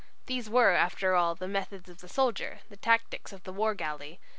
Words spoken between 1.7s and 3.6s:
of the soldier, the tactics of the